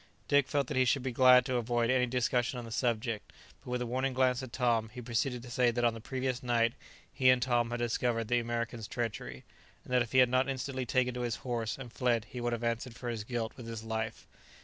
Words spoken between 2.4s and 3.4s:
on the subject,